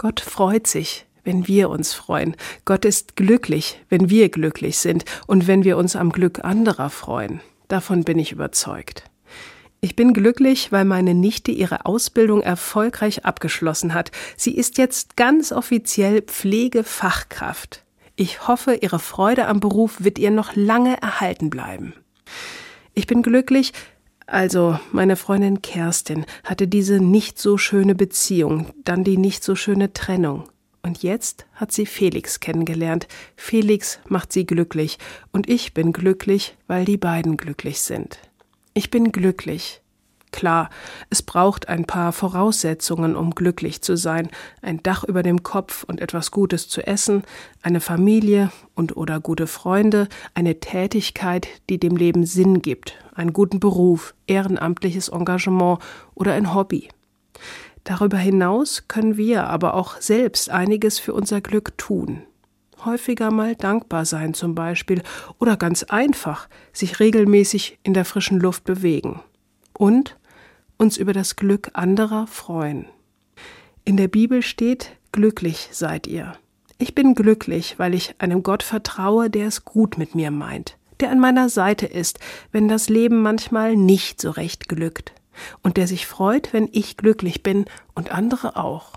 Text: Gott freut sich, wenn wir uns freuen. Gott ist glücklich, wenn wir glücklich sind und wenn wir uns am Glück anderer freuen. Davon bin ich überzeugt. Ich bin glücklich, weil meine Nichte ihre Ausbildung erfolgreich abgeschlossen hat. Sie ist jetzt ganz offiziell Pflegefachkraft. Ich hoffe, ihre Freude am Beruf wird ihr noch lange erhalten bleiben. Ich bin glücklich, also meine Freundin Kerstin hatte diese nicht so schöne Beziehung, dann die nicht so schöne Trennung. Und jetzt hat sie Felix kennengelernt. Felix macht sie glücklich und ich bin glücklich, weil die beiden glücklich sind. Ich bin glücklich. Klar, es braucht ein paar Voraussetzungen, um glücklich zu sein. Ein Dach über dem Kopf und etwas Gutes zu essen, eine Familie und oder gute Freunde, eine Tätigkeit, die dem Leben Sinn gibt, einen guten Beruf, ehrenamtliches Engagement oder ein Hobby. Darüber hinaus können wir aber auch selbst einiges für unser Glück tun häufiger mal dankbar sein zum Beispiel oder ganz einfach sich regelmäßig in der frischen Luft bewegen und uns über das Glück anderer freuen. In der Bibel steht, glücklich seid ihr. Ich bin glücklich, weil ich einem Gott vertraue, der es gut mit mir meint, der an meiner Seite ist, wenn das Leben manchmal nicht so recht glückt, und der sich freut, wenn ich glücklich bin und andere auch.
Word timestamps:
Gott 0.00 0.20
freut 0.20 0.66
sich, 0.66 1.04
wenn 1.24 1.46
wir 1.46 1.68
uns 1.68 1.92
freuen. 1.92 2.34
Gott 2.64 2.86
ist 2.86 3.16
glücklich, 3.16 3.84
wenn 3.90 4.08
wir 4.08 4.30
glücklich 4.30 4.78
sind 4.78 5.04
und 5.26 5.46
wenn 5.46 5.62
wir 5.62 5.76
uns 5.76 5.94
am 5.94 6.10
Glück 6.10 6.42
anderer 6.42 6.88
freuen. 6.88 7.42
Davon 7.68 8.04
bin 8.04 8.18
ich 8.18 8.32
überzeugt. 8.32 9.04
Ich 9.82 9.96
bin 9.96 10.14
glücklich, 10.14 10.72
weil 10.72 10.86
meine 10.86 11.12
Nichte 11.12 11.50
ihre 11.50 11.84
Ausbildung 11.84 12.40
erfolgreich 12.40 13.26
abgeschlossen 13.26 13.92
hat. 13.92 14.10
Sie 14.38 14.56
ist 14.56 14.78
jetzt 14.78 15.18
ganz 15.18 15.52
offiziell 15.52 16.22
Pflegefachkraft. 16.22 17.84
Ich 18.16 18.48
hoffe, 18.48 18.76
ihre 18.76 19.00
Freude 19.00 19.48
am 19.48 19.60
Beruf 19.60 20.02
wird 20.02 20.18
ihr 20.18 20.30
noch 20.30 20.56
lange 20.56 20.96
erhalten 21.02 21.50
bleiben. 21.50 21.92
Ich 22.94 23.06
bin 23.06 23.20
glücklich, 23.20 23.74
also 24.30 24.78
meine 24.92 25.16
Freundin 25.16 25.60
Kerstin 25.60 26.24
hatte 26.44 26.68
diese 26.68 27.00
nicht 27.00 27.38
so 27.38 27.58
schöne 27.58 27.96
Beziehung, 27.96 28.68
dann 28.84 29.02
die 29.02 29.16
nicht 29.16 29.42
so 29.42 29.56
schöne 29.56 29.92
Trennung. 29.92 30.44
Und 30.82 31.02
jetzt 31.02 31.46
hat 31.52 31.72
sie 31.72 31.84
Felix 31.84 32.40
kennengelernt. 32.40 33.08
Felix 33.36 33.98
macht 34.08 34.32
sie 34.32 34.46
glücklich 34.46 34.98
und 35.32 35.48
ich 35.48 35.74
bin 35.74 35.92
glücklich, 35.92 36.56
weil 36.68 36.84
die 36.84 36.96
beiden 36.96 37.36
glücklich 37.36 37.80
sind. 37.80 38.18
Ich 38.72 38.90
bin 38.90 39.12
glücklich. 39.12 39.82
Klar, 40.32 40.70
es 41.10 41.22
braucht 41.22 41.68
ein 41.68 41.84
paar 41.84 42.12
Voraussetzungen, 42.12 43.16
um 43.16 43.34
glücklich 43.34 43.82
zu 43.82 43.96
sein. 43.96 44.28
Ein 44.62 44.82
Dach 44.82 45.04
über 45.04 45.22
dem 45.22 45.42
Kopf 45.42 45.84
und 45.84 46.00
etwas 46.00 46.30
Gutes 46.30 46.68
zu 46.68 46.86
essen, 46.86 47.24
eine 47.62 47.80
Familie 47.80 48.50
und 48.74 48.96
oder 48.96 49.20
gute 49.20 49.46
Freunde, 49.46 50.08
eine 50.34 50.60
Tätigkeit, 50.60 51.48
die 51.68 51.78
dem 51.78 51.96
Leben 51.96 52.24
Sinn 52.24 52.62
gibt, 52.62 52.94
einen 53.14 53.32
guten 53.32 53.60
Beruf, 53.60 54.14
ehrenamtliches 54.26 55.08
Engagement 55.08 55.80
oder 56.14 56.32
ein 56.32 56.54
Hobby. 56.54 56.88
Darüber 57.84 58.18
hinaus 58.18 58.84
können 58.88 59.16
wir 59.16 59.48
aber 59.48 59.74
auch 59.74 60.00
selbst 60.00 60.50
einiges 60.50 60.98
für 60.98 61.14
unser 61.14 61.40
Glück 61.40 61.76
tun 61.76 62.22
häufiger 62.84 63.30
mal 63.30 63.56
dankbar 63.56 64.04
sein 64.04 64.34
zum 64.34 64.54
Beispiel 64.54 65.02
oder 65.38 65.56
ganz 65.56 65.82
einfach 65.82 66.48
sich 66.72 67.00
regelmäßig 67.00 67.78
in 67.82 67.94
der 67.94 68.04
frischen 68.04 68.40
Luft 68.40 68.64
bewegen 68.64 69.20
und 69.80 70.16
uns 70.80 70.96
über 70.96 71.12
das 71.12 71.36
Glück 71.36 71.70
anderer 71.74 72.26
freuen. 72.26 72.86
In 73.84 73.98
der 73.98 74.08
Bibel 74.08 74.42
steht, 74.42 74.92
glücklich 75.12 75.68
seid 75.72 76.06
ihr. 76.06 76.32
Ich 76.78 76.94
bin 76.94 77.14
glücklich, 77.14 77.78
weil 77.78 77.92
ich 77.92 78.14
einem 78.18 78.42
Gott 78.42 78.62
vertraue, 78.62 79.28
der 79.28 79.46
es 79.46 79.66
gut 79.66 79.98
mit 79.98 80.14
mir 80.14 80.30
meint, 80.30 80.78
der 81.00 81.10
an 81.10 81.20
meiner 81.20 81.50
Seite 81.50 81.84
ist, 81.84 82.18
wenn 82.50 82.66
das 82.66 82.88
Leben 82.88 83.20
manchmal 83.20 83.76
nicht 83.76 84.22
so 84.22 84.30
recht 84.30 84.70
glückt, 84.70 85.12
und 85.62 85.76
der 85.76 85.86
sich 85.86 86.06
freut, 86.06 86.54
wenn 86.54 86.68
ich 86.72 86.96
glücklich 86.96 87.42
bin 87.42 87.66
und 87.94 88.10
andere 88.10 88.56
auch. 88.56 88.88